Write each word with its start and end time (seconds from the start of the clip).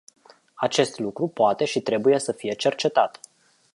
Acest 0.55 0.99
lucru 0.99 1.27
poate 1.27 1.65
și 1.65 1.81
trebuie 1.81 2.19
să 2.19 2.31
fie 2.31 2.53
cercetat. 2.53 3.19